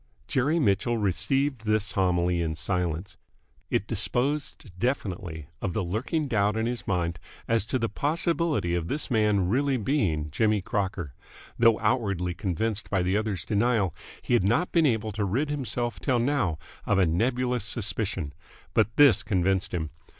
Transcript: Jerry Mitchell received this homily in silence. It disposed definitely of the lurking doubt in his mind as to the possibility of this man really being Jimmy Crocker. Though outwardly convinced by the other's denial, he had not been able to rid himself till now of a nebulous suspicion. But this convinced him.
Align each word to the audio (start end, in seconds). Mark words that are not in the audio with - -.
Jerry 0.27 0.57
Mitchell 0.57 0.97
received 0.97 1.67
this 1.67 1.91
homily 1.91 2.41
in 2.41 2.55
silence. 2.55 3.17
It 3.69 3.85
disposed 3.85 4.71
definitely 4.79 5.45
of 5.61 5.73
the 5.73 5.83
lurking 5.83 6.27
doubt 6.27 6.57
in 6.57 6.65
his 6.65 6.87
mind 6.87 7.19
as 7.47 7.67
to 7.67 7.77
the 7.77 7.87
possibility 7.87 8.73
of 8.73 8.87
this 8.87 9.11
man 9.11 9.47
really 9.47 9.77
being 9.77 10.31
Jimmy 10.31 10.59
Crocker. 10.59 11.13
Though 11.59 11.79
outwardly 11.79 12.33
convinced 12.33 12.89
by 12.89 13.03
the 13.03 13.15
other's 13.15 13.45
denial, 13.45 13.93
he 14.23 14.33
had 14.33 14.43
not 14.43 14.71
been 14.71 14.87
able 14.87 15.11
to 15.11 15.23
rid 15.23 15.51
himself 15.51 15.99
till 15.99 16.17
now 16.17 16.57
of 16.87 16.97
a 16.97 17.05
nebulous 17.05 17.63
suspicion. 17.63 18.33
But 18.73 18.95
this 18.97 19.21
convinced 19.21 19.71
him. 19.71 19.91